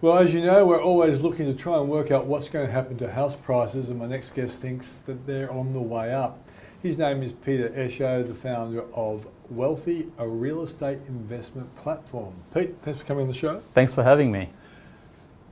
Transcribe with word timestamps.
Well, 0.00 0.18
as 0.18 0.32
you 0.32 0.40
know, 0.42 0.64
we're 0.64 0.80
always 0.80 1.20
looking 1.20 1.46
to 1.46 1.54
try 1.54 1.78
and 1.78 1.88
work 1.88 2.10
out 2.10 2.26
what's 2.26 2.48
going 2.48 2.66
to 2.66 2.72
happen 2.72 2.96
to 2.98 3.12
house 3.12 3.34
prices, 3.34 3.88
and 3.88 3.98
my 3.98 4.06
next 4.06 4.30
guest 4.30 4.60
thinks 4.60 5.00
that 5.00 5.26
they're 5.26 5.50
on 5.50 5.72
the 5.72 5.80
way 5.80 6.14
up. 6.14 6.46
His 6.80 6.96
name 6.96 7.22
is 7.22 7.32
Peter 7.32 7.70
Esho, 7.70 8.26
the 8.26 8.34
founder 8.34 8.84
of 8.94 9.26
Wealthi, 9.52 10.10
a 10.16 10.28
real 10.28 10.62
estate 10.62 10.98
investment 11.08 11.74
platform. 11.76 12.34
Pete, 12.54 12.76
thanks 12.82 13.00
for 13.00 13.06
coming 13.06 13.22
on 13.22 13.28
the 13.28 13.34
show. 13.34 13.60
Thanks 13.74 13.92
for 13.92 14.04
having 14.04 14.30
me. 14.30 14.50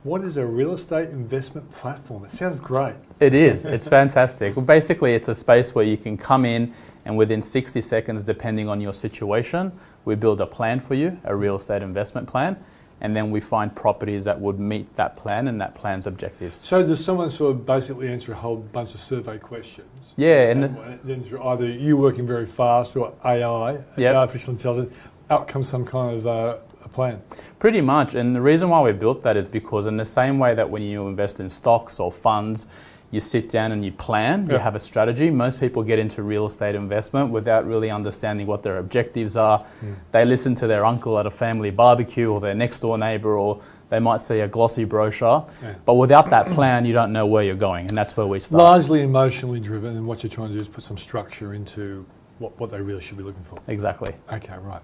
What 0.03 0.23
is 0.23 0.37
a 0.37 0.45
real 0.45 0.73
estate 0.73 1.09
investment 1.09 1.71
platform? 1.71 2.23
It 2.23 2.31
sounds 2.31 2.59
great. 2.59 2.95
It 3.19 3.33
is. 3.33 3.65
It's 3.65 3.87
fantastic. 3.87 4.55
Well, 4.55 4.65
basically, 4.65 5.13
it's 5.15 5.27
a 5.27 5.35
space 5.35 5.73
where 5.73 5.85
you 5.85 5.97
can 5.97 6.17
come 6.17 6.45
in 6.45 6.73
and 7.05 7.17
within 7.17 7.41
60 7.41 7.81
seconds, 7.81 8.23
depending 8.23 8.69
on 8.69 8.79
your 8.79 8.93
situation, 8.93 9.71
we 10.05 10.15
build 10.15 10.39
a 10.39 10.45
plan 10.45 10.79
for 10.79 10.93
you, 10.93 11.19
a 11.23 11.35
real 11.35 11.55
estate 11.55 11.81
investment 11.81 12.27
plan, 12.27 12.63
and 13.01 13.15
then 13.15 13.31
we 13.31 13.39
find 13.39 13.75
properties 13.75 14.23
that 14.25 14.39
would 14.39 14.59
meet 14.59 14.95
that 14.97 15.15
plan 15.15 15.47
and 15.47 15.59
that 15.61 15.73
plan's 15.75 16.07
objectives. 16.07 16.57
So, 16.57 16.85
does 16.85 17.03
someone 17.03 17.31
sort 17.31 17.51
of 17.51 17.65
basically 17.65 18.09
answer 18.09 18.31
a 18.31 18.35
whole 18.35 18.57
bunch 18.57 18.93
of 18.93 18.99
survey 18.99 19.37
questions? 19.37 20.13
Yeah, 20.15 20.49
and, 20.51 20.63
And 20.63 20.99
then 21.03 21.23
through 21.23 21.43
either 21.43 21.67
you 21.67 21.97
working 21.97 22.25
very 22.27 22.45
fast 22.47 22.95
or 22.95 23.13
AI, 23.25 23.79
Yep. 23.97 24.15
artificial 24.15 24.53
intelligence, 24.53 24.95
out 25.29 25.47
comes 25.47 25.67
some 25.69 25.85
kind 25.85 26.17
of 26.17 26.27
uh, 26.27 26.57
plan. 26.97 27.21
pretty 27.59 27.79
much. 27.79 28.15
And 28.15 28.35
the 28.35 28.41
reason 28.41 28.69
why 28.69 28.81
we 28.81 28.91
built 28.91 29.21
that 29.21 29.37
is 29.37 29.47
because, 29.47 29.85
in 29.85 29.97
the 29.97 30.05
same 30.19 30.39
way 30.39 30.55
that 30.55 30.67
when 30.67 30.81
you 30.81 31.07
invest 31.07 31.39
in 31.39 31.47
stocks 31.47 31.99
or 31.99 32.11
funds, 32.11 32.65
you 33.11 33.19
sit 33.19 33.49
down 33.49 33.71
and 33.71 33.85
you 33.85 33.91
plan, 33.91 34.49
you 34.49 34.57
have 34.57 34.75
a 34.75 34.79
strategy. 34.79 35.29
Most 35.29 35.59
people 35.59 35.81
get 35.83 35.97
into 35.99 36.23
real 36.23 36.45
estate 36.45 36.75
investment 36.75 37.29
without 37.31 37.65
really 37.65 37.89
understanding 37.89 38.47
what 38.47 38.63
their 38.63 38.79
objectives 38.79 39.37
are. 39.37 39.59
Hmm. 39.59 39.93
They 40.11 40.25
listen 40.25 40.55
to 40.55 40.67
their 40.67 40.83
uncle 40.85 41.17
at 41.19 41.25
a 41.25 41.31
family 41.31 41.69
barbecue 41.69 42.29
or 42.29 42.41
their 42.41 42.55
next 42.55 42.79
door 42.79 42.97
neighbor, 42.97 43.37
or 43.37 43.61
they 43.89 43.99
might 43.99 44.19
see 44.19 44.39
a 44.39 44.47
glossy 44.47 44.83
brochure. 44.83 45.45
Yeah. 45.61 45.75
But 45.85 45.93
without 45.93 46.31
that 46.31 46.49
plan, 46.51 46.83
you 46.85 46.93
don't 46.93 47.13
know 47.13 47.27
where 47.27 47.43
you're 47.43 47.55
going, 47.55 47.87
and 47.87 47.97
that's 47.97 48.17
where 48.17 48.27
we 48.27 48.39
start. 48.39 48.57
Largely 48.57 49.03
emotionally 49.03 49.59
driven, 49.59 49.95
and 49.95 50.05
what 50.07 50.23
you're 50.23 50.31
trying 50.31 50.49
to 50.49 50.55
do 50.55 50.59
is 50.59 50.67
put 50.67 50.83
some 50.83 50.97
structure 50.97 51.53
into 51.53 52.05
what, 52.39 52.59
what 52.59 52.69
they 52.71 52.81
really 52.81 53.01
should 53.01 53.17
be 53.17 53.23
looking 53.23 53.43
for. 53.43 53.57
Exactly. 53.67 54.13
Okay, 54.33 54.57
right. 54.61 54.81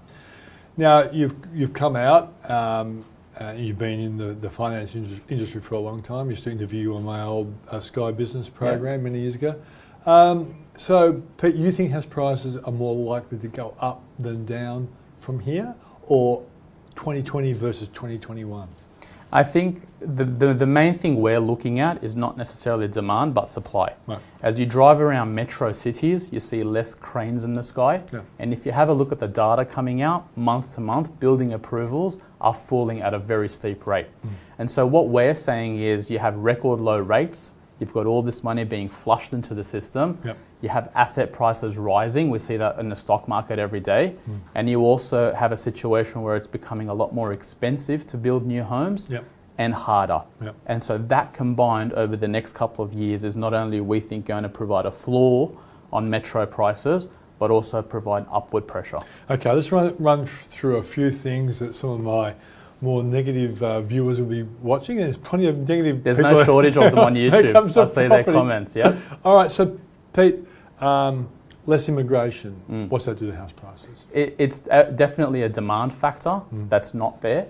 Now, 0.76 1.10
you've, 1.12 1.36
you've 1.54 1.74
come 1.74 1.96
out, 1.96 2.34
um, 2.50 3.06
uh, 3.40 3.54
you've 3.56 3.78
been 3.78 4.00
in 4.00 4.18
the, 4.18 4.34
the 4.34 4.50
finance 4.50 4.96
indus- 4.96 5.20
industry 5.30 5.62
for 5.62 5.76
a 5.76 5.80
long 5.80 6.02
time. 6.02 6.26
You 6.26 6.32
used 6.32 6.44
to 6.46 6.52
interview 6.52 6.96
on 6.96 7.04
my 7.04 7.22
old 7.22 7.54
uh, 7.70 7.80
Sky 7.80 8.12
Business 8.12 8.50
program 8.50 9.04
many 9.04 9.20
years 9.20 9.36
ago. 9.36 9.62
Um, 10.06 10.56
so, 10.76 11.22
Pete, 11.38 11.56
you 11.56 11.72
think 11.72 11.92
house 11.92 12.06
prices 12.06 12.58
are 12.58 12.72
more 12.72 12.96
likely 12.96 13.38
to 13.40 13.48
go 13.48 13.76
up 13.80 14.02
than 14.18 14.46
down 14.46 14.90
from 15.20 15.40
here, 15.40 15.76
or 16.04 16.44
2020 16.96 17.54
versus 17.54 17.88
2021? 17.90 18.68
I 19.36 19.44
think 19.44 19.82
the, 20.00 20.26
the, 20.26 20.54
the 20.54 20.68
main 20.68 20.94
thing 20.94 21.16
we're 21.16 21.40
looking 21.40 21.80
at 21.80 22.04
is 22.04 22.16
not 22.16 22.38
necessarily 22.38 22.88
demand 22.88 23.34
but 23.34 23.48
supply. 23.48 23.96
Right. 24.06 24.20
As 24.44 24.60
you 24.60 24.68
drive 24.68 25.02
around 25.02 25.34
metro 25.34 25.72
cities, 25.72 26.32
you 26.32 26.40
see 26.40 26.64
less 26.64 26.94
cranes 26.94 27.44
in 27.44 27.56
the 27.56 27.64
sky. 27.64 28.04
Yeah. 28.14 28.22
And 28.38 28.54
if 28.54 28.64
you 28.64 28.72
have 28.72 28.90
a 28.90 28.94
look 28.94 29.12
at 29.12 29.20
the 29.20 29.28
data 29.28 29.66
coming 29.66 30.04
out 30.04 30.38
month 30.38 30.76
to 30.76 30.82
month, 30.82 31.20
building 31.20 31.54
approvals 31.54 32.20
are 32.42 32.54
falling 32.54 33.02
at 33.02 33.16
a 33.16 33.20
very 33.20 33.50
steep 33.50 33.88
rate. 33.88 34.06
Hmm. 34.22 34.30
And 34.60 34.70
so 34.70 34.86
what 34.86 35.08
we're 35.08 35.34
saying 35.34 35.80
is 35.80 36.12
you 36.12 36.20
have 36.20 36.36
record 36.38 36.80
low 36.80 37.00
rates, 37.00 37.56
you've 37.80 37.94
got 37.94 38.06
all 38.06 38.22
this 38.22 38.44
money 38.44 38.64
being 38.64 38.88
flushed 38.90 39.34
into 39.34 39.54
the 39.54 39.64
system, 39.64 40.18
Yep. 40.24 40.38
you 40.62 40.70
have 40.70 40.90
asset 40.96 41.32
prices 41.34 41.78
rising, 41.78 42.30
we 42.30 42.40
see 42.40 42.58
that 42.58 42.80
in 42.80 42.90
the 42.90 42.96
stock 42.96 43.28
market 43.28 43.60
every 43.60 43.80
day, 43.80 44.16
Hmm. 44.26 44.32
and 44.56 44.70
you 44.70 44.82
also 44.82 45.34
have 45.34 45.52
a 45.52 45.58
situation 45.58 46.22
where 46.22 46.36
it's 46.36 46.48
becoming 46.48 46.90
a 46.90 46.94
lot 46.94 47.14
more 47.14 47.34
expensive 47.34 48.06
to 48.08 48.18
build 48.18 48.46
new 48.46 48.64
homes 48.64 49.08
Yep. 49.10 49.24
and 49.58 49.74
harder. 49.74 50.22
Yep. 50.42 50.56
And 50.66 50.82
so 50.84 50.98
that 50.98 51.34
combined 51.34 51.94
over 51.94 52.16
the 52.16 52.28
next 52.28 52.54
couple 52.54 52.84
of 52.86 52.94
years 52.94 53.24
is 53.24 53.36
not 53.36 53.54
only 53.54 53.82
we 53.82 54.00
think 54.00 54.26
going 54.26 54.44
to 54.44 54.50
provide 54.50 54.86
a 54.86 54.92
floor 54.92 55.52
on 55.92 56.10
metro 56.10 56.46
prices, 56.46 57.08
but 57.40 57.52
also 57.52 57.82
provide 57.82 58.26
upward 58.32 58.66
pressure. 58.68 59.00
Okay, 59.30 59.52
let's 59.52 59.72
run, 59.72 59.94
run 60.00 60.26
through 60.26 60.78
a 60.78 60.84
few 60.84 61.12
things 61.12 61.60
that 61.60 61.76
some 61.76 61.90
of 61.90 62.00
my 62.00 62.34
more 62.84 63.02
negative 63.02 63.64
uh, 63.64 63.80
viewers 63.82 64.20
will 64.20 64.28
be 64.28 64.44
watching. 64.62 64.98
And 64.98 65.06
there's 65.06 65.18
plenty 65.18 65.48
of 65.48 65.68
negative 65.68 66.04
There's 66.04 66.20
no 66.20 66.44
shortage 66.50 66.76
of 66.76 66.84
them 66.92 67.00
on 67.00 67.16
YouTube. 67.16 67.78
I 67.78 67.86
see 67.86 68.08
their 68.08 68.24
comments. 68.26 68.76
Yeah. 68.76 68.96
All 69.26 69.36
right, 69.38 69.52
so 69.52 69.80
Pete, 70.12 70.40
um, 70.82 71.30
less 71.66 71.88
immigration. 71.88 72.62
Mm. 72.70 72.90
What's 72.90 73.06
that 73.06 73.18
do 73.18 73.32
to 73.32 73.36
house 73.36 73.54
prices? 73.54 74.04
It, 74.12 74.36
it's 74.38 74.64
uh, 74.70 74.84
definitely 74.84 75.44
a 75.44 75.50
demand 75.50 75.94
factor 75.94 76.42
Mm. 76.54 76.70
that's 76.70 76.94
not 76.94 77.22
there. 77.22 77.48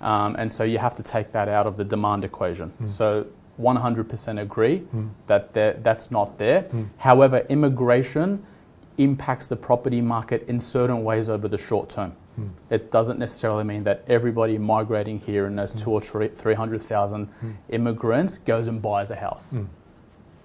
Um, 0.00 0.34
and 0.36 0.50
so 0.50 0.64
you 0.64 0.78
have 0.78 0.94
to 0.96 1.02
take 1.02 1.30
that 1.32 1.48
out 1.48 1.66
of 1.66 1.76
the 1.76 1.84
demand 1.84 2.24
equation. 2.24 2.72
Mm. 2.82 2.88
So 2.88 3.26
100% 3.60 4.40
agree 4.40 4.78
Mm. 4.96 5.10
that 5.26 5.52
that's 5.84 6.10
not 6.10 6.38
there. 6.38 6.62
Mm. 6.62 6.86
However, 6.96 7.44
immigration 7.50 8.42
impacts 8.96 9.46
the 9.46 9.56
property 9.56 10.00
market 10.00 10.44
in 10.48 10.58
certain 10.58 11.04
ways 11.04 11.28
over 11.28 11.48
the 11.48 11.58
short 11.58 11.90
term. 11.90 12.12
Mm. 12.40 12.48
It 12.70 12.90
doesn't 12.90 13.18
necessarily 13.18 13.64
mean 13.64 13.84
that 13.84 14.02
everybody 14.08 14.58
migrating 14.58 15.18
here 15.20 15.46
in 15.46 15.56
those 15.56 15.72
Mm. 15.72 15.82
two 15.82 15.90
or 15.92 16.00
three, 16.00 16.28
300,000 16.28 17.28
Mm. 17.42 17.54
immigrants 17.68 18.38
goes 18.38 18.66
and 18.68 18.80
buys 18.82 19.10
a 19.10 19.16
house. 19.16 19.52
Mm. 19.52 19.66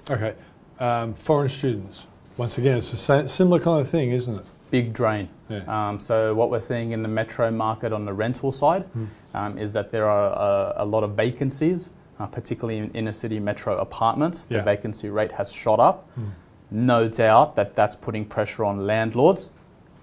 Okay, 0.09 0.33
um, 0.79 1.13
foreign 1.13 1.49
students. 1.49 2.07
Once 2.37 2.57
again, 2.57 2.77
it's 2.77 2.93
a 2.93 2.97
sa- 2.97 3.25
similar 3.27 3.59
kind 3.59 3.79
of 3.81 3.87
thing, 3.89 4.11
isn't 4.11 4.35
it? 4.35 4.45
Big 4.71 4.93
drain. 4.93 5.29
Yeah. 5.49 5.61
Um, 5.67 5.99
so 5.99 6.33
what 6.35 6.49
we're 6.51 6.59
seeing 6.59 6.91
in 6.91 7.01
the 7.01 7.07
metro 7.07 7.49
market 7.51 7.93
on 7.93 8.05
the 8.05 8.13
rental 8.13 8.51
side 8.51 8.83
Mm. 8.93 9.07
um, 9.33 9.57
is 9.57 9.73
that 9.73 9.91
there 9.91 10.07
are 10.09 10.31
uh, 10.77 10.83
a 10.83 10.85
lot 10.85 11.03
of 11.03 11.11
vacancies, 11.11 11.91
uh, 12.19 12.25
particularly 12.25 12.79
in 12.79 12.89
inner 12.91 13.11
city 13.13 13.39
metro 13.39 13.77
apartments. 13.77 14.47
Yeah. 14.49 14.57
The 14.59 14.63
vacancy 14.63 15.09
rate 15.09 15.31
has 15.33 15.51
shot 15.53 15.79
up. 15.79 16.07
Mm. 16.19 16.29
No 16.71 17.07
doubt 17.07 17.55
that 17.55 17.73
that's 17.75 17.95
putting 17.95 18.25
pressure 18.25 18.65
on 18.65 18.85
landlords. 18.87 19.51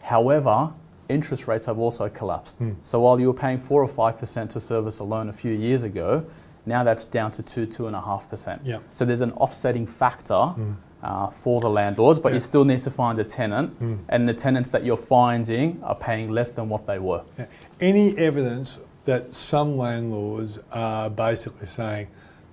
However, 0.00 0.70
interest 1.08 1.46
rates 1.48 1.66
have 1.66 1.78
also 1.78 2.08
collapsed. 2.08 2.60
Mm. 2.60 2.76
So 2.82 3.00
while 3.00 3.18
you 3.20 3.26
were 3.28 3.38
paying 3.38 3.58
four 3.58 3.82
or 3.82 3.88
five 3.88 4.18
percent 4.18 4.50
to 4.52 4.60
service 4.60 4.98
a 4.98 5.04
loan 5.04 5.28
a 5.28 5.32
few 5.32 5.52
years 5.52 5.84
ago, 5.84 6.24
now 6.66 6.84
that's 6.84 7.04
down 7.04 7.30
to 7.32 7.42
two, 7.42 7.66
two 7.66 7.86
and 7.86 7.96
a 7.96 8.00
half 8.00 8.28
percent. 8.30 8.62
Yeah. 8.64 8.78
So 8.94 9.04
there's 9.04 9.20
an 9.20 9.32
offsetting 9.32 9.86
factor 9.86 10.34
Mm. 10.34 10.74
uh, 11.02 11.26
for 11.28 11.60
the 11.60 11.68
landlords, 11.68 12.20
but 12.20 12.28
Yeah. 12.30 12.34
you 12.34 12.40
still 12.40 12.64
need 12.64 12.80
to 12.82 12.90
find 12.90 13.18
a 13.18 13.24
tenant, 13.24 13.78
Mm. 13.80 13.98
and 14.08 14.28
the 14.28 14.34
tenants 14.34 14.70
that 14.70 14.84
you're 14.84 14.96
finding 14.96 15.80
are 15.82 15.96
paying 15.96 16.30
less 16.30 16.52
than 16.52 16.68
what 16.68 16.86
they 16.86 16.98
were. 17.00 17.22
Yeah. 17.38 17.46
Any 17.80 18.16
evidence 18.16 18.78
that 19.04 19.34
some 19.34 19.76
landlords 19.76 20.60
are 20.72 21.10
basically 21.10 21.66
saying, 21.66 22.06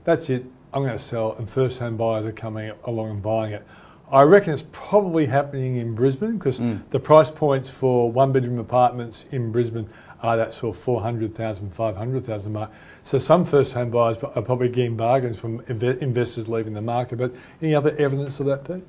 that's 0.03 0.29
it, 0.31 0.45
I'm 0.73 0.81
going 0.83 0.97
to 0.97 1.03
sell, 1.03 1.35
and 1.37 1.47
first 1.49 1.77
home 1.79 1.95
buyers 1.97 2.25
are 2.25 2.31
coming 2.31 2.71
along 2.85 3.09
and 3.11 3.21
buying 3.21 3.53
it? 3.53 3.63
I 4.11 4.23
reckon 4.23 4.53
it's 4.53 4.65
probably 4.71 5.27
happening 5.27 5.75
in 5.75 5.93
Brisbane 5.93 6.37
because 6.37 6.59
Mm. 6.59 6.79
the 6.89 6.99
price 6.99 7.29
points 7.29 7.69
for 7.69 8.11
one 8.11 8.31
bedroom 8.31 8.57
apartments 8.57 9.25
in 9.31 9.51
Brisbane 9.51 9.87
are 10.23 10.35
that 10.35 10.51
sort 10.53 10.75
of 10.75 10.81
400,000, 10.81 11.71
500,000 11.73 12.51
mark. 12.51 12.71
So 13.03 13.19
some 13.19 13.45
first 13.45 13.73
home 13.73 13.91
buyers 13.91 14.17
are 14.17 14.41
probably 14.41 14.69
getting 14.69 14.95
bargains 14.95 15.39
from 15.39 15.59
inve- 15.61 15.99
investors 15.99 16.47
leaving 16.49 16.73
the 16.73 16.81
market. 16.81 17.17
But 17.19 17.35
any 17.61 17.75
other 17.75 17.95
evidence 17.99 18.39
of 18.39 18.47
that, 18.47 18.63
Pete? 18.65 18.83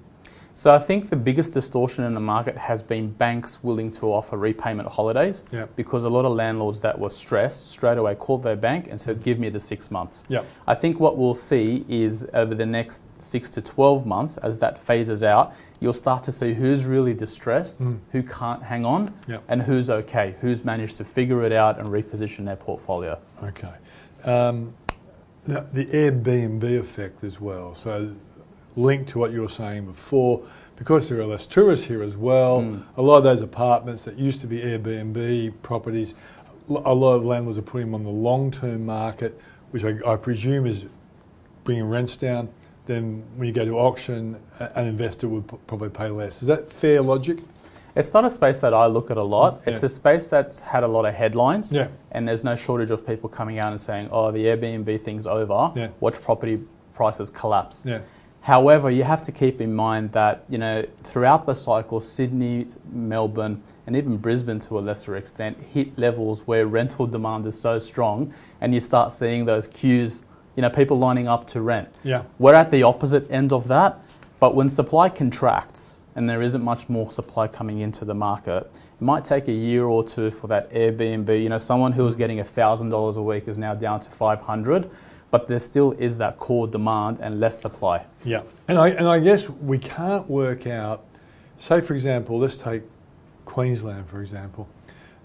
So 0.52 0.74
I 0.74 0.78
think 0.78 1.08
the 1.10 1.16
biggest 1.16 1.52
distortion 1.52 2.04
in 2.04 2.12
the 2.12 2.20
market 2.20 2.56
has 2.56 2.82
been 2.82 3.10
banks 3.12 3.62
willing 3.62 3.90
to 3.92 4.06
offer 4.12 4.36
repayment 4.36 4.88
holidays 4.88 5.44
Yeah. 5.52 5.66
because 5.76 6.04
a 6.04 6.08
lot 6.08 6.24
of 6.24 6.32
landlords 6.32 6.80
that 6.80 6.98
were 6.98 7.08
stressed 7.08 7.70
straight 7.70 7.98
away 7.98 8.14
called 8.16 8.42
their 8.42 8.56
bank 8.56 8.88
and 8.90 9.00
said, 9.00 9.22
"Give 9.22 9.38
me 9.38 9.48
the 9.48 9.60
six 9.60 9.90
months." 9.90 10.24
Yeah. 10.28 10.42
I 10.66 10.74
think 10.74 10.98
what 11.00 11.16
we'll 11.16 11.34
see 11.34 11.84
is 11.88 12.26
over 12.34 12.54
the 12.54 12.66
next 12.66 13.02
six 13.18 13.48
to 13.50 13.62
12 13.62 14.04
months, 14.06 14.36
as 14.38 14.58
that 14.58 14.78
phases 14.78 15.22
out, 15.22 15.52
you'll 15.78 15.92
start 15.92 16.22
to 16.24 16.32
see 16.32 16.52
who's 16.54 16.84
really 16.86 17.14
distressed, 17.14 17.80
Mm. 17.82 17.98
who 18.12 18.22
can't 18.22 18.62
hang 18.64 18.84
on, 18.84 19.14
Yeah. 19.28 19.38
and 19.48 19.62
who's 19.62 19.88
okay, 19.88 20.34
who's 20.40 20.64
managed 20.64 20.96
to 20.98 21.04
figure 21.04 21.42
it 21.44 21.52
out 21.52 21.78
and 21.78 21.88
reposition 21.88 22.44
their 22.44 22.56
portfolio. 22.56 23.18
Okay. 23.42 23.68
Um, 24.24 24.74
the, 25.44 25.64
the 25.72 25.86
Airbnb 25.86 26.78
effect 26.78 27.24
as 27.24 27.40
well. 27.40 27.74
So, 27.74 28.10
linked 28.76 29.10
to 29.10 29.18
what 29.18 29.32
you 29.32 29.40
were 29.42 29.48
saying 29.48 29.86
before, 29.86 30.42
because 30.76 31.08
there 31.08 31.20
are 31.20 31.26
less 31.26 31.46
tourists 31.46 31.86
here 31.86 32.02
as 32.02 32.16
well, 32.16 32.62
Mm. 32.62 32.82
a 32.96 33.02
lot 33.02 33.18
of 33.18 33.24
those 33.24 33.42
apartments 33.42 34.04
that 34.04 34.16
used 34.18 34.40
to 34.40 34.46
be 34.46 34.60
Airbnb 34.60 35.52
properties, 35.62 36.14
a 36.68 36.94
lot 36.94 37.14
of 37.14 37.24
landlords 37.24 37.58
are 37.58 37.62
putting 37.62 37.88
them 37.88 37.94
on 37.94 38.04
the 38.04 38.10
long 38.10 38.50
term 38.50 38.86
market, 38.86 39.38
which 39.72 39.84
I, 39.84 39.96
I 40.06 40.16
presume 40.16 40.66
is 40.66 40.86
bringing 41.64 41.84
rents 41.88 42.16
down. 42.16 42.48
Then, 42.86 43.22
when 43.36 43.46
you 43.46 43.52
go 43.52 43.64
to 43.64 43.78
auction, 43.78 44.36
an 44.58 44.86
investor 44.86 45.28
would 45.28 45.46
p- 45.48 45.56
probably 45.66 45.90
pay 45.90 46.08
less. 46.08 46.42
Is 46.42 46.48
that 46.48 46.68
fair 46.68 47.02
logic? 47.02 47.38
It's 47.94 48.12
not 48.14 48.24
a 48.24 48.30
space 48.30 48.58
that 48.60 48.72
I 48.72 48.86
look 48.86 49.10
at 49.10 49.16
a 49.16 49.22
lot. 49.22 49.60
It's 49.66 49.82
Yeah. 49.82 49.86
a 49.86 49.88
space 49.88 50.26
that's 50.28 50.60
had 50.62 50.82
a 50.84 50.88
lot 50.88 51.04
of 51.04 51.14
headlines. 51.14 51.72
Yeah. 51.72 51.88
And 52.12 52.26
there's 52.26 52.42
no 52.44 52.56
shortage 52.56 52.90
of 52.90 53.06
people 53.06 53.28
coming 53.28 53.58
out 53.58 53.70
and 53.72 53.80
saying, 53.80 54.08
oh, 54.12 54.30
the 54.30 54.44
Airbnb 54.46 55.00
thing's 55.02 55.26
over. 55.26 55.72
Yeah. 55.74 55.88
Watch 56.00 56.20
property 56.22 56.60
prices 56.94 57.30
collapse. 57.30 57.84
However, 58.42 58.90
you 58.90 59.02
have 59.02 59.22
to 59.22 59.32
keep 59.32 59.60
in 59.60 59.74
mind 59.74 60.12
that 60.12 60.44
you 60.48 60.58
know 60.58 60.84
throughout 61.04 61.46
the 61.46 61.54
cycle, 61.54 62.00
Sydney, 62.00 62.66
Melbourne, 62.90 63.62
and 63.86 63.94
even 63.94 64.16
Brisbane 64.16 64.60
to 64.60 64.78
a 64.78 64.80
lesser 64.80 65.16
extent 65.16 65.58
hit 65.72 65.96
levels 65.98 66.46
where 66.46 66.66
rental 66.66 67.06
demand 67.06 67.46
is 67.46 67.60
so 67.60 67.78
strong, 67.78 68.32
and 68.60 68.72
you 68.72 68.80
start 68.80 69.12
seeing 69.12 69.44
those 69.44 69.66
queues, 69.66 70.22
you 70.56 70.62
know, 70.62 70.70
people 70.70 70.98
lining 70.98 71.28
up 71.28 71.46
to 71.48 71.60
rent. 71.60 71.88
Yeah. 72.02 72.22
We're 72.38 72.54
at 72.54 72.70
the 72.70 72.82
opposite 72.82 73.30
end 73.30 73.52
of 73.52 73.68
that, 73.68 73.98
but 74.38 74.54
when 74.54 74.70
supply 74.70 75.10
contracts 75.10 76.00
and 76.14 76.28
there 76.28 76.40
isn't 76.40 76.62
much 76.62 76.88
more 76.88 77.10
supply 77.10 77.46
coming 77.46 77.80
into 77.80 78.04
the 78.06 78.14
market, 78.14 78.70
it 78.74 79.02
might 79.02 79.24
take 79.24 79.48
a 79.48 79.52
year 79.52 79.84
or 79.84 80.02
two 80.02 80.30
for 80.30 80.46
that 80.46 80.72
Airbnb. 80.72 81.42
You 81.42 81.50
know, 81.50 81.58
someone 81.58 81.92
who 81.92 82.04
was 82.04 82.16
getting 82.16 82.42
thousand 82.42 82.88
dollars 82.88 83.18
a 83.18 83.22
week 83.22 83.48
is 83.48 83.58
now 83.58 83.74
down 83.74 84.00
to 84.00 84.10
five 84.10 84.40
hundred 84.40 84.90
but 85.30 85.48
there 85.48 85.58
still 85.58 85.92
is 85.92 86.18
that 86.18 86.38
core 86.38 86.66
demand 86.66 87.18
and 87.20 87.40
less 87.40 87.60
supply. 87.60 88.04
Yeah, 88.24 88.42
and 88.68 88.78
I, 88.78 88.88
and 88.88 89.06
I 89.06 89.18
guess 89.20 89.48
we 89.48 89.78
can't 89.78 90.28
work 90.28 90.66
out, 90.66 91.04
say 91.58 91.80
for 91.80 91.94
example, 91.94 92.38
let's 92.38 92.56
take 92.56 92.82
Queensland 93.44 94.08
for 94.08 94.20
example, 94.20 94.68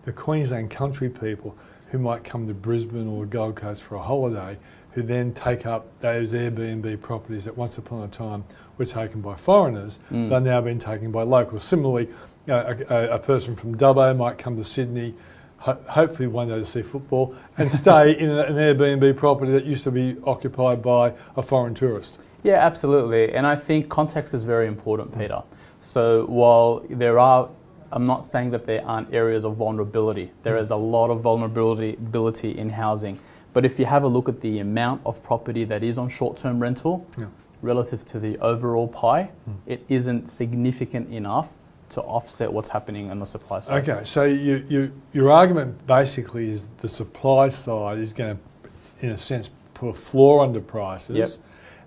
the 0.03 0.11
Queensland 0.13 0.71
country 0.71 1.09
people 1.09 1.55
who 1.89 1.99
might 1.99 2.23
come 2.23 2.47
to 2.47 2.53
Brisbane 2.53 3.07
or 3.07 3.25
the 3.25 3.29
Gold 3.29 3.55
Coast 3.55 3.83
for 3.83 3.95
a 3.95 4.01
holiday, 4.01 4.57
who 4.91 5.01
then 5.01 5.33
take 5.33 5.65
up 5.65 5.99
those 5.99 6.33
Airbnb 6.33 7.01
properties 7.01 7.45
that 7.45 7.57
once 7.57 7.77
upon 7.77 8.03
a 8.03 8.07
time 8.07 8.45
were 8.77 8.85
taken 8.85 9.21
by 9.21 9.35
foreigners, 9.35 9.99
mm. 10.11 10.29
but 10.29 10.35
are 10.35 10.41
now 10.41 10.61
being 10.61 10.79
taken 10.79 11.11
by 11.11 11.23
locals. 11.23 11.63
Similarly, 11.65 12.09
uh, 12.49 12.75
a, 12.89 13.09
a, 13.11 13.19
person 13.19 13.55
from 13.55 13.75
Dubbo 13.75 14.15
might 14.15 14.37
come 14.37 14.55
to 14.55 14.63
Sydney, 14.63 15.15
ho- 15.65 15.79
hopefully 15.87 16.27
one 16.27 16.47
day 16.47 16.59
to 16.59 16.65
see 16.65 16.81
football, 16.81 17.35
and 17.57 17.71
stay 17.71 18.17
in 18.17 18.29
an 18.29 18.55
Airbnb 18.55 19.17
property 19.17 19.51
that 19.51 19.65
used 19.65 19.83
to 19.83 19.91
be 19.91 20.15
occupied 20.23 20.81
by 20.81 21.13
a 21.35 21.41
foreign 21.41 21.73
tourist. 21.73 22.19
Yeah, 22.43 22.65
absolutely. 22.65 23.33
And 23.33 23.47
I 23.47 23.55
think 23.55 23.89
context 23.89 24.33
is 24.33 24.43
very 24.43 24.67
important, 24.67 25.17
Peter. 25.17 25.41
So 25.79 26.25
while 26.27 26.85
there 26.89 27.17
are, 27.17 27.49
I'm 27.91 28.05
not 28.05 28.23
saying 28.23 28.51
that 28.51 28.67
there 28.67 28.85
aren't 28.85 29.11
areas 29.13 29.45
of 29.45 29.55
vulnerability. 29.55 30.31
There 30.43 30.57
is 30.57 30.69
a 30.69 30.75
lot 30.75 31.09
of 31.09 31.21
vulnerability 31.21 32.57
in 32.57 32.69
housing. 32.69 33.19
But 33.53 33.65
if 33.65 33.79
you 33.79 33.85
have 33.85 34.03
a 34.03 34.07
look 34.07 34.29
at 34.29 34.41
the 34.41 34.59
amount 34.59 35.01
of 35.05 35.23
property 35.23 35.63
that 35.65 35.81
is 35.81 35.97
on 35.97 36.09
short 36.09 36.37
term 36.37 36.59
rental 36.59 37.07
yeah. 37.17 37.27
relative 37.61 38.05
to 38.05 38.19
the 38.19 38.37
overall 38.39 38.87
pie, 38.87 39.29
mm. 39.49 39.55
it 39.65 39.83
isn't 39.89 40.27
significant 40.27 41.11
enough 41.11 41.49
to 41.89 42.01
offset 42.01 42.51
what's 42.51 42.69
happening 42.69 43.11
on 43.11 43.19
the 43.19 43.25
supply 43.25 43.59
side. 43.59 43.87
Okay, 43.87 44.03
so 44.03 44.23
you, 44.23 44.65
you, 44.67 44.91
your 45.13 45.31
argument 45.31 45.85
basically 45.87 46.49
is 46.49 46.65
the 46.79 46.89
supply 46.89 47.49
side 47.49 47.99
is 47.99 48.13
going 48.13 48.37
to, 48.37 49.05
in 49.05 49.11
a 49.11 49.17
sense, 49.17 49.49
put 49.73 49.89
a 49.89 49.93
floor 49.93 50.43
under 50.43 50.59
prices. 50.59 51.15
Yep. 51.15 51.29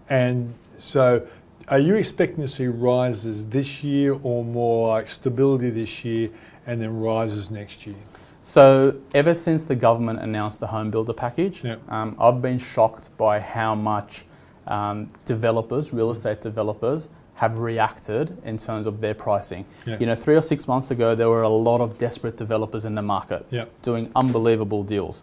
And 0.09 0.55
so 0.79 1.27
are 1.71 1.79
you 1.79 1.97
expecting 1.97 2.43
to 2.43 2.49
see 2.49 2.67
rises 2.67 3.47
this 3.47 3.85
year 3.85 4.19
or 4.23 4.43
more 4.43 4.89
like 4.89 5.07
stability 5.07 5.69
this 5.69 6.03
year 6.03 6.31
and 6.67 6.81
then 6.81 6.99
rises 6.99 7.51
next 7.51 7.87
year? 7.87 7.97
So, 8.43 8.99
ever 9.13 9.35
since 9.35 9.67
the 9.67 9.77
government 9.77 10.21
announced 10.21 10.61
the 10.61 10.69
home 10.69 10.91
builder 10.91 11.13
package, 11.13 11.65
yep. 11.65 11.83
um, 11.91 12.17
I've 12.19 12.41
been 12.41 12.59
shocked 12.59 13.15
by 13.19 13.39
how 13.41 13.75
much 13.75 14.25
um, 14.67 15.09
developers, 15.27 15.93
real 15.93 16.11
estate 16.11 16.41
developers, 16.41 17.11
have 17.39 17.59
reacted 17.59 18.37
in 18.45 18.59
terms 18.59 18.85
of 18.85 19.01
their 19.01 19.15
pricing. 19.15 19.65
Yeah. 19.87 19.97
You 20.01 20.07
know, 20.07 20.17
three 20.17 20.35
or 20.35 20.41
six 20.41 20.67
months 20.67 20.91
ago, 20.91 21.15
there 21.15 21.29
were 21.29 21.43
a 21.43 21.49
lot 21.49 21.81
of 21.81 21.97
desperate 21.97 22.37
developers 22.37 22.85
in 22.85 22.97
the 22.97 23.03
market 23.03 23.47
yeah. 23.51 23.67
doing 23.83 24.11
unbelievable 24.17 24.83
deals. 24.83 25.23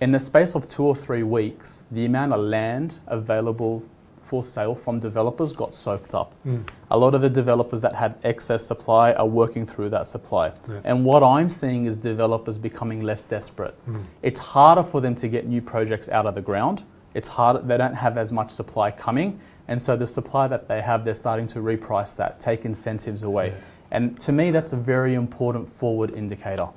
In 0.00 0.10
the 0.10 0.18
space 0.18 0.56
of 0.56 0.66
two 0.66 0.82
or 0.82 0.96
three 0.96 1.22
weeks, 1.22 1.84
the 1.92 2.04
amount 2.04 2.32
of 2.32 2.40
land 2.40 2.98
available 3.06 3.84
for 4.24 4.42
sale 4.42 4.74
from 4.74 4.98
developers 4.98 5.52
got 5.52 5.72
soaked 5.72 6.16
up. 6.16 6.34
Mm. 6.44 6.64
A 6.90 6.98
lot 6.98 7.14
of 7.14 7.20
the 7.20 7.30
developers 7.30 7.80
that 7.82 7.94
had 7.94 8.18
excess 8.24 8.66
supply 8.66 9.12
are 9.12 9.26
working 9.26 9.64
through 9.64 9.90
that 9.90 10.08
supply. 10.08 10.50
Yeah. 10.68 10.80
And 10.82 11.04
what 11.04 11.22
I'm 11.22 11.48
seeing 11.48 11.84
is 11.84 11.96
developers 11.96 12.58
becoming 12.58 13.02
less 13.02 13.22
desperate. 13.22 13.76
Mm. 13.88 14.02
It's 14.22 14.40
harder 14.40 14.82
for 14.82 15.00
them 15.00 15.14
to 15.14 15.28
get 15.28 15.46
new 15.46 15.62
projects 15.62 16.08
out 16.08 16.26
of 16.26 16.34
the 16.34 16.42
ground. 16.42 16.82
It's 17.14 17.28
harder, 17.28 17.60
they 17.60 17.76
don't 17.76 17.94
have 17.94 18.18
as 18.18 18.32
much 18.32 18.50
supply 18.50 18.90
coming. 18.90 19.38
And 19.70 19.80
so 19.80 19.96
the 19.96 20.06
supply 20.06 20.48
that 20.48 20.66
they 20.66 20.82
have, 20.82 21.04
they're 21.04 21.14
starting 21.14 21.46
to 21.46 21.60
reprice 21.60 22.16
that, 22.16 22.40
take 22.40 22.64
incentives 22.64 23.22
away. 23.22 23.50
Yeah. 23.50 23.54
And 23.92 24.20
to 24.20 24.32
me, 24.32 24.50
that's 24.50 24.72
a 24.72 24.76
very 24.76 25.14
important 25.14 25.68
forward 25.68 26.10
indicator. 26.10 26.68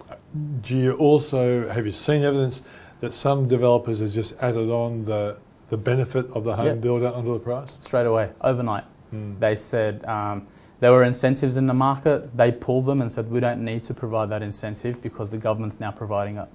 Do 0.62 0.78
you 0.78 0.94
also 0.94 1.68
have 1.70 1.86
you 1.88 1.92
seen 1.92 2.24
evidence 2.24 2.62
that 3.02 3.14
some 3.14 3.48
developers 3.48 4.00
have 4.00 4.12
just 4.14 4.34
added 4.40 4.70
on 4.70 5.06
the 5.06 5.38
the 5.70 5.78
benefit 5.78 6.30
of 6.32 6.44
the 6.44 6.56
home 6.56 6.66
yep. 6.68 6.82
builder 6.82 7.08
under 7.08 7.34
the 7.34 7.40
price 7.40 7.78
straight 7.80 8.06
away 8.06 8.30
overnight? 8.42 8.84
Mm. 9.14 9.40
They 9.40 9.56
said 9.56 10.06
um, 10.06 10.48
there 10.80 10.92
were 10.92 11.04
incentives 11.04 11.58
in 11.58 11.66
the 11.66 11.74
market. 11.74 12.36
They 12.38 12.52
pulled 12.52 12.86
them 12.86 13.02
and 13.02 13.12
said 13.12 13.30
we 13.30 13.40
don't 13.40 13.64
need 13.64 13.82
to 13.84 13.94
provide 13.94 14.30
that 14.30 14.44
incentive 14.44 15.02
because 15.02 15.32
the 15.32 15.38
government's 15.38 15.80
now 15.80 15.92
providing 15.92 16.38
it. 16.38 16.48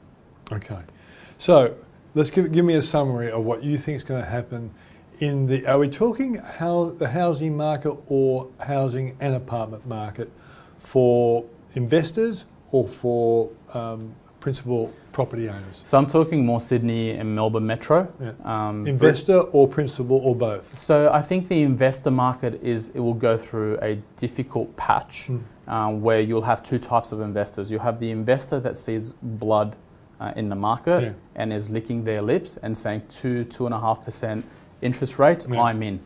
Okay, 0.52 0.82
so 1.38 1.74
let's 2.14 2.30
give 2.30 2.52
give 2.52 2.64
me 2.64 2.74
a 2.74 2.82
summary 2.82 3.30
of 3.30 3.44
what 3.44 3.64
you 3.64 3.76
think 3.76 3.96
is 3.96 4.04
going 4.04 4.22
to 4.22 4.28
happen 4.28 4.72
in 5.20 5.46
the, 5.46 5.66
are 5.66 5.78
we 5.78 5.88
talking 5.88 6.36
how 6.36 6.94
the 6.98 7.08
housing 7.08 7.56
market 7.56 7.96
or 8.06 8.48
housing 8.60 9.16
and 9.20 9.34
apartment 9.34 9.86
market 9.86 10.30
for 10.78 11.44
investors 11.74 12.44
or 12.70 12.86
for 12.86 13.50
um, 13.74 14.14
principal 14.40 14.92
property 15.12 15.48
owners? 15.48 15.80
So 15.84 15.98
I'm 15.98 16.06
talking 16.06 16.46
more 16.46 16.60
Sydney 16.60 17.10
and 17.10 17.34
Melbourne 17.34 17.66
Metro. 17.66 18.12
Yeah. 18.20 18.32
Um, 18.44 18.86
investor 18.86 19.40
or 19.40 19.66
principal 19.66 20.18
or 20.18 20.36
both? 20.36 20.78
So 20.78 21.10
I 21.12 21.22
think 21.22 21.48
the 21.48 21.62
investor 21.62 22.10
market 22.10 22.62
is 22.62 22.90
it 22.90 23.00
will 23.00 23.14
go 23.14 23.36
through 23.36 23.78
a 23.82 23.96
difficult 24.16 24.74
patch 24.76 25.28
mm. 25.28 25.42
um, 25.66 26.00
where 26.00 26.20
you'll 26.20 26.42
have 26.42 26.62
two 26.62 26.78
types 26.78 27.12
of 27.12 27.20
investors. 27.20 27.70
You'll 27.70 27.80
have 27.80 27.98
the 27.98 28.10
investor 28.10 28.60
that 28.60 28.76
sees 28.76 29.12
blood 29.20 29.76
uh, 30.20 30.32
in 30.36 30.48
the 30.48 30.54
market 30.54 31.02
yeah. 31.02 31.12
and 31.36 31.52
is 31.52 31.70
licking 31.70 32.04
their 32.04 32.22
lips 32.22 32.56
and 32.58 32.76
saying 32.76 33.02
two 33.08 33.44
two 33.44 33.66
and 33.66 33.74
a 33.74 33.80
half 33.80 34.04
percent 34.04 34.44
interest 34.82 35.18
rates, 35.18 35.46
yeah. 35.48 35.62
I'm 35.62 35.82
in, 35.82 36.00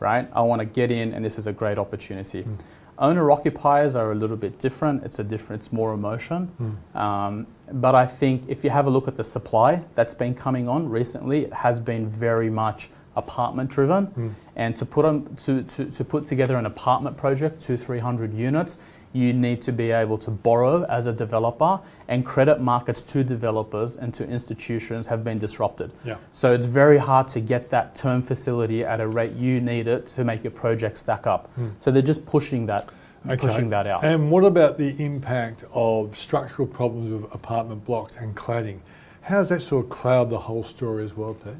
right? 0.00 0.28
I 0.32 0.42
want 0.42 0.60
to 0.60 0.66
get 0.66 0.90
in, 0.90 1.14
and 1.14 1.24
this 1.24 1.38
is 1.38 1.46
a 1.46 1.52
great 1.52 1.78
opportunity. 1.78 2.42
Mm. 2.42 2.58
Owner 2.98 3.30
occupiers 3.30 3.94
are 3.94 4.12
a 4.12 4.14
little 4.14 4.36
bit 4.36 4.58
different. 4.58 5.04
It's 5.04 5.18
a 5.18 5.24
different, 5.24 5.60
it's 5.60 5.72
more 5.72 5.92
emotion. 5.92 6.50
Mm. 6.94 6.98
Um, 6.98 7.46
but 7.72 7.94
I 7.94 8.06
think 8.06 8.44
if 8.48 8.64
you 8.64 8.70
have 8.70 8.86
a 8.86 8.90
look 8.90 9.06
at 9.06 9.16
the 9.16 9.24
supply 9.24 9.84
that's 9.94 10.14
been 10.14 10.34
coming 10.34 10.68
on 10.68 10.88
recently, 10.88 11.44
it 11.44 11.52
has 11.52 11.78
been 11.78 12.08
very 12.08 12.48
much 12.48 12.88
apartment 13.14 13.70
driven. 13.70 14.06
Mm. 14.06 14.34
And 14.56 14.76
to 14.76 14.86
put 14.86 15.04
on 15.04 15.36
to, 15.44 15.62
to, 15.62 15.84
to 15.90 16.04
put 16.04 16.26
together 16.26 16.56
an 16.56 16.66
apartment 16.66 17.16
project, 17.16 17.60
two, 17.60 17.76
three 17.76 17.98
hundred 17.98 18.32
units, 18.32 18.78
you 19.16 19.32
need 19.32 19.62
to 19.62 19.72
be 19.72 19.90
able 19.90 20.18
to 20.18 20.30
borrow 20.30 20.84
as 20.84 21.06
a 21.06 21.12
developer, 21.12 21.80
and 22.08 22.24
credit 22.24 22.60
markets 22.60 23.02
to 23.02 23.24
developers 23.24 23.96
and 23.96 24.12
to 24.14 24.28
institutions 24.28 25.06
have 25.06 25.24
been 25.24 25.38
disrupted. 25.38 25.90
Yeah. 26.04 26.16
So 26.32 26.52
it's 26.52 26.66
very 26.66 26.98
hard 26.98 27.28
to 27.28 27.40
get 27.40 27.70
that 27.70 27.94
term 27.94 28.22
facility 28.22 28.84
at 28.84 29.00
a 29.00 29.08
rate 29.08 29.32
you 29.32 29.60
need 29.60 29.88
it 29.88 30.06
to 30.06 30.24
make 30.24 30.44
your 30.44 30.50
project 30.50 30.98
stack 30.98 31.26
up. 31.26 31.50
Mm. 31.56 31.72
So 31.80 31.90
they're 31.90 32.02
just 32.02 32.26
pushing 32.26 32.66
that. 32.66 32.90
Okay. 33.26 33.48
Pushing 33.48 33.70
that 33.70 33.88
out. 33.88 34.04
And 34.04 34.30
what 34.30 34.44
about 34.44 34.78
the 34.78 34.94
impact 35.04 35.64
of 35.72 36.16
structural 36.16 36.68
problems 36.68 37.10
with 37.10 37.34
apartment 37.34 37.84
blocks 37.84 38.16
and 38.16 38.36
cladding? 38.36 38.78
How 39.22 39.38
does 39.38 39.48
that 39.48 39.62
sort 39.62 39.86
of 39.86 39.90
cloud 39.90 40.30
the 40.30 40.38
whole 40.38 40.62
story 40.62 41.04
as 41.04 41.16
well, 41.16 41.34
Pete? 41.34 41.54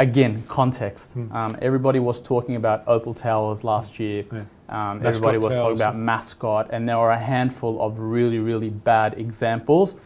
Again, 0.00 0.44
context. 0.46 1.16
Mm. 1.16 1.32
Um, 1.32 1.56
everybody 1.60 1.98
was 1.98 2.20
talking 2.20 2.54
about 2.54 2.84
Opal 2.86 3.14
Towers 3.14 3.64
last 3.64 3.98
year. 3.98 4.24
Yeah. 4.32 4.44
Um, 4.68 5.04
everybody 5.04 5.38
was 5.38 5.54
talking 5.54 5.76
about 5.76 5.96
Mascot, 5.96 6.68
and 6.70 6.88
there 6.88 6.98
were 6.98 7.10
a 7.10 7.18
handful 7.18 7.82
of 7.82 7.98
really, 7.98 8.38
really 8.38 8.70
bad 8.70 9.18
examples. 9.18 9.96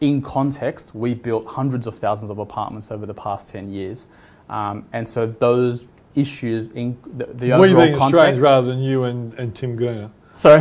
In 0.00 0.20
context, 0.20 0.94
we 0.94 1.14
built 1.14 1.46
hundreds 1.46 1.86
of 1.86 1.98
thousands 1.98 2.30
of 2.30 2.38
apartments 2.38 2.90
over 2.90 3.06
the 3.06 3.14
past 3.14 3.50
10 3.50 3.70
years. 3.70 4.08
Um, 4.48 4.84
and 4.92 5.08
so 5.08 5.26
those 5.26 5.86
issues 6.14 6.68
in 6.70 6.98
the, 7.16 7.26
the 7.26 7.52
overall 7.52 7.76
we 7.76 7.86
being 7.86 7.96
context. 7.96 8.42
Rather 8.42 8.66
than 8.66 8.80
you 8.80 9.04
and, 9.04 9.32
and 9.34 9.54
Tim 9.54 9.78
Gurner. 9.78 10.10
So 10.40 10.56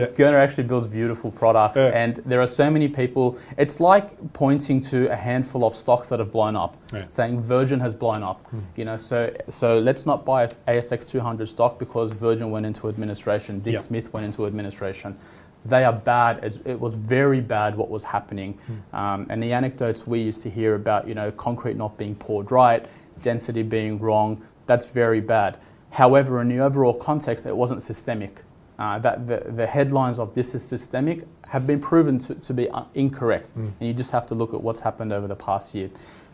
Yeah. 0.00 0.06
Gurner 0.18 0.34
actually 0.34 0.64
builds 0.64 0.86
beautiful 0.86 1.30
product, 1.30 1.76
Yeah. 1.76 2.02
and 2.02 2.16
there 2.26 2.42
are 2.42 2.46
so 2.46 2.70
many 2.70 2.88
people. 2.88 3.38
It's 3.56 3.80
like 3.80 4.06
pointing 4.34 4.82
to 4.92 5.10
a 5.10 5.16
handful 5.16 5.64
of 5.64 5.74
stocks 5.74 6.08
that 6.08 6.18
have 6.18 6.30
blown 6.30 6.56
up, 6.56 6.76
Yeah. 6.92 7.06
saying 7.08 7.40
Virgin 7.40 7.80
has 7.80 7.94
blown 7.94 8.22
up. 8.22 8.46
Hmm. 8.50 8.58
You 8.76 8.84
know, 8.84 8.96
so 8.96 9.30
so 9.48 9.78
let's 9.78 10.04
not 10.04 10.26
buy 10.26 10.48
ASX 10.68 11.06
200 11.08 11.48
stock 11.48 11.78
because 11.78 12.12
Virgin 12.12 12.50
went 12.50 12.66
into 12.66 12.88
administration, 12.90 13.60
Dick. 13.60 13.80
Smith 13.80 14.12
went 14.12 14.26
into 14.26 14.44
administration. 14.46 15.16
They 15.64 15.84
are 15.84 15.94
bad. 15.94 16.44
It's, 16.44 16.58
it 16.66 16.78
was 16.78 16.94
very 16.94 17.40
bad 17.40 17.74
what 17.76 17.88
was 17.88 18.04
happening, 18.04 18.58
Hmm. 18.66 18.96
um, 19.02 19.26
and 19.30 19.42
the 19.42 19.54
anecdotes 19.54 20.06
we 20.06 20.20
used 20.20 20.42
to 20.42 20.50
hear 20.50 20.74
about, 20.74 21.08
you 21.08 21.14
know, 21.14 21.30
concrete 21.32 21.76
not 21.78 21.96
being 21.96 22.14
poured 22.14 22.52
right, 22.52 22.84
density 23.22 23.62
being 23.62 23.98
wrong. 23.98 24.42
That's 24.66 24.86
very 24.86 25.20
bad. 25.22 25.56
However, 25.90 26.42
in 26.42 26.48
the 26.48 26.58
overall 26.60 26.94
context, 26.94 27.46
it 27.46 27.56
wasn't 27.56 27.80
systemic. 27.80 28.42
Uh, 28.80 28.98
that 28.98 29.28
the, 29.28 29.44
the 29.56 29.66
headlines 29.66 30.18
of 30.18 30.34
this 30.34 30.54
is 30.54 30.66
systemic 30.66 31.26
have 31.46 31.66
been 31.66 31.78
proven 31.78 32.18
to, 32.18 32.34
to 32.36 32.54
be 32.54 32.66
uh, 32.70 32.82
incorrect. 32.94 33.50
Mm. 33.50 33.72
And 33.78 33.88
you 33.88 33.92
just 33.92 34.10
have 34.10 34.26
to 34.28 34.34
look 34.34 34.54
at 34.54 34.62
what's 34.62 34.80
happened 34.80 35.12
over 35.12 35.28
the 35.28 35.36
past 35.36 35.74
year. 35.74 35.90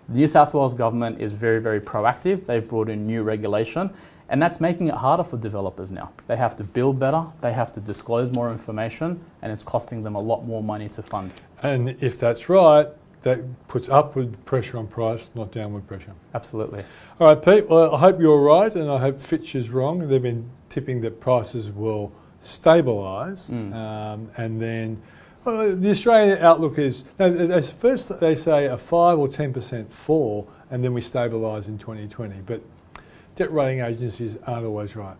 The 0.08 0.14
New 0.14 0.28
South 0.28 0.54
Wales 0.54 0.72
government 0.72 1.20
is 1.20 1.32
very, 1.32 1.60
very 1.60 1.80
proactive. 1.80 2.46
They've 2.46 2.66
brought 2.66 2.88
in 2.88 3.04
new 3.04 3.24
regulation, 3.24 3.90
and 4.28 4.40
that's 4.40 4.60
making 4.60 4.86
it 4.86 4.94
harder 4.94 5.24
for 5.24 5.36
developers 5.38 5.90
now. 5.90 6.12
They 6.28 6.36
have 6.36 6.56
to 6.58 6.62
build 6.62 7.00
better, 7.00 7.24
they 7.40 7.52
have 7.52 7.72
to 7.72 7.80
disclose 7.80 8.30
more 8.30 8.52
information, 8.52 9.18
and 9.42 9.50
it's 9.50 9.64
costing 9.64 10.04
them 10.04 10.14
a 10.14 10.20
lot 10.20 10.46
more 10.46 10.62
money 10.62 10.88
to 10.90 11.02
fund. 11.02 11.32
And 11.64 11.96
if 12.00 12.20
that's 12.20 12.48
right, 12.48 12.86
that 13.22 13.40
puts 13.66 13.88
upward 13.88 14.44
pressure 14.44 14.78
on 14.78 14.86
price, 14.86 15.30
not 15.34 15.50
downward 15.50 15.88
pressure. 15.88 16.12
Absolutely. 16.32 16.84
All 17.18 17.26
right, 17.26 17.44
Pete. 17.44 17.68
Well, 17.68 17.92
I 17.92 17.98
hope 17.98 18.20
you're 18.20 18.40
right, 18.40 18.72
and 18.72 18.88
I 18.88 18.98
hope 18.98 19.20
Fitch 19.20 19.56
is 19.56 19.68
wrong. 19.68 20.06
They've 20.06 20.22
been 20.22 20.48
tipping 20.68 21.00
that 21.00 21.18
prices 21.18 21.72
will 21.72 22.12
stabilise, 22.46 23.50
Mm. 23.50 23.74
um, 23.74 24.30
and 24.36 24.60
then 24.60 25.02
well, 25.44 25.76
the 25.76 25.90
Australian 25.90 26.38
outlook 26.38 26.78
is 26.78 27.04
no, 27.18 27.30
they, 27.30 27.62
first 27.62 28.18
they 28.20 28.34
say 28.34 28.66
a 28.66 28.76
five 28.76 29.18
or 29.18 29.28
ten 29.28 29.52
percent 29.52 29.90
fall, 29.92 30.48
and 30.70 30.82
then 30.82 30.92
we 30.94 31.00
stabilise 31.00 31.68
in 31.68 31.78
2020. 31.78 32.40
But 32.46 32.62
debt 33.36 33.52
rating 33.52 33.80
agencies 33.84 34.36
aren't 34.46 34.66
always 34.66 34.96
right. 34.96 35.16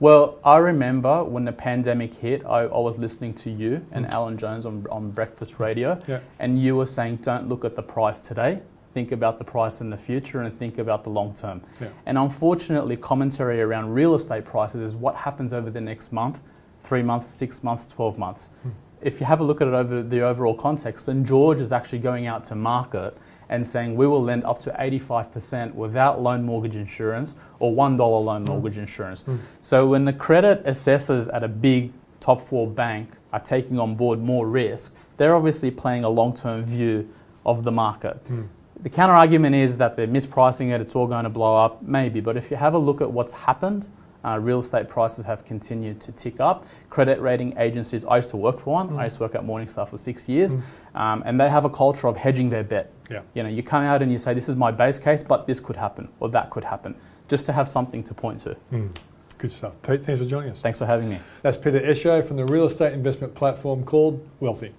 Well, 0.00 0.38
I 0.44 0.56
remember 0.56 1.22
when 1.22 1.44
the 1.44 1.52
pandemic 1.52 2.14
hit, 2.14 2.44
I, 2.44 2.62
I 2.62 2.78
was 2.78 2.98
listening 2.98 3.34
to 3.34 3.50
you 3.50 3.84
and 3.92 4.06
Mm. 4.06 4.10
Alan 4.12 4.36
Jones 4.38 4.66
on, 4.66 4.84
on 4.90 5.10
Breakfast 5.12 5.60
Radio, 5.60 6.00
Yeah. 6.08 6.20
and 6.40 6.60
you 6.60 6.74
were 6.76 6.86
saying, 6.86 7.16
don't 7.22 7.48
look 7.48 7.64
at 7.64 7.76
the 7.76 7.82
price 7.82 8.18
today, 8.18 8.60
think 8.92 9.12
about 9.12 9.38
the 9.38 9.44
price 9.44 9.80
in 9.80 9.90
the 9.90 9.96
future, 9.96 10.42
and 10.42 10.58
think 10.58 10.78
about 10.78 11.04
the 11.04 11.10
long 11.10 11.34
term. 11.34 11.62
Yeah. 11.80 11.88
And 12.06 12.18
unfortunately, 12.18 12.96
commentary 12.96 13.60
around 13.60 13.92
real 13.92 14.14
estate 14.14 14.44
prices 14.44 14.82
is 14.82 14.96
what 14.96 15.14
happens 15.16 15.52
over 15.52 15.70
the 15.70 15.80
next 15.80 16.12
month, 16.12 16.42
three 16.80 17.02
months, 17.02 17.28
six 17.28 17.62
months, 17.62 17.86
12 17.86 18.18
months. 18.18 18.50
Hmm. 18.62 18.70
If 19.00 19.18
you 19.20 19.26
have 19.26 19.40
a 19.40 19.44
look 19.44 19.60
at 19.60 19.68
it 19.68 19.74
over 19.74 20.02
the 20.02 20.20
overall 20.20 20.54
context, 20.54 21.06
St. 21.06 21.26
George 21.26 21.60
is 21.60 21.72
actually 21.72 21.98
going 21.98 22.26
out 22.26 22.44
to 22.44 22.54
market 22.54 23.16
and 23.48 23.66
saying 23.66 23.96
we 23.96 24.06
will 24.06 24.22
lend 24.22 24.44
up 24.44 24.60
to 24.60 24.70
85% 24.70 25.74
without 25.74 26.22
loan 26.22 26.42
mortgage 26.42 26.76
insurance 26.76 27.36
or 27.58 27.72
$1 27.72 27.98
loan 27.98 28.44
mortgage 28.44 28.78
insurance. 28.78 29.24
Mm. 29.24 29.38
So 29.60 29.86
when 29.86 30.04
the 30.04 30.12
credit 30.12 30.62
assessors 30.64 31.28
at 31.28 31.42
a 31.42 31.48
big 31.48 31.92
top 32.20 32.40
four 32.40 32.66
bank 32.66 33.10
are 33.32 33.40
taking 33.40 33.78
on 33.78 33.94
board 33.94 34.20
more 34.20 34.48
risk, 34.48 34.94
they're 35.16 35.34
obviously 35.34 35.70
playing 35.70 36.04
a 36.04 36.08
long 36.08 36.34
term 36.34 36.64
view 36.64 37.12
of 37.44 37.64
the 37.64 37.72
market. 37.72 38.24
Mm. 38.24 38.48
The 38.82 38.90
counter 38.90 39.14
argument 39.14 39.54
is 39.54 39.78
that 39.78 39.96
they're 39.96 40.08
mispricing 40.08 40.70
it, 40.74 40.80
it's 40.80 40.96
all 40.96 41.06
going 41.06 41.24
to 41.24 41.30
blow 41.30 41.56
up, 41.56 41.82
maybe. 41.82 42.20
But 42.20 42.36
if 42.36 42.50
you 42.50 42.56
have 42.56 42.74
a 42.74 42.78
look 42.78 43.00
at 43.00 43.10
what's 43.10 43.32
happened, 43.32 43.88
uh, 44.24 44.38
real 44.40 44.58
estate 44.58 44.88
prices 44.88 45.24
have 45.24 45.44
continued 45.44 46.00
to 46.00 46.12
tick 46.12 46.40
up. 46.40 46.64
Credit 46.90 47.20
rating 47.20 47.56
agencies, 47.58 48.04
I 48.04 48.16
used 48.16 48.30
to 48.30 48.36
work 48.36 48.58
for 48.60 48.72
one, 48.74 48.90
Mm. 48.90 48.98
I 48.98 49.04
used 49.04 49.16
to 49.16 49.22
work 49.22 49.34
at 49.34 49.42
Morningstar 49.44 49.88
for 49.88 49.98
six 49.98 50.28
years, 50.28 50.56
Mm. 50.56 50.62
um, 51.00 51.22
and 51.26 51.40
they 51.40 51.48
have 51.48 51.64
a 51.64 51.70
culture 51.70 52.08
of 52.08 52.16
hedging 52.16 52.50
their 52.50 52.62
bet. 52.64 52.90
Yeah. 53.10 53.20
You 53.34 53.42
know, 53.44 53.48
you 53.48 53.62
come 53.62 53.84
out 53.84 54.02
and 54.02 54.10
you 54.10 54.18
say, 54.18 54.34
this 54.34 54.48
is 54.48 54.56
my 54.56 54.70
base 54.70 54.98
case, 54.98 55.22
but 55.22 55.46
this 55.46 55.60
could 55.60 55.76
happen, 55.76 56.08
or 56.20 56.28
that 56.30 56.50
could 56.50 56.64
happen, 56.64 56.94
just 57.28 57.46
to 57.46 57.52
have 57.52 57.68
something 57.68 58.02
to 58.04 58.14
point 58.14 58.40
to. 58.40 58.56
Mm. 58.72 58.90
Good 59.38 59.50
stuff. 59.52 59.72
Pete, 59.82 60.04
thanks 60.04 60.20
for 60.20 60.26
joining 60.26 60.50
us. 60.50 60.60
Thanks 60.60 60.78
for 60.78 60.86
having 60.86 61.08
me. 61.08 61.18
That's 61.42 61.56
Peter 61.56 61.80
Esho 61.80 62.22
from 62.24 62.36
the 62.36 62.44
real 62.44 62.64
estate 62.66 62.92
investment 62.92 63.34
platform 63.34 63.82
called 63.84 64.24
Wealthi. 64.40 64.70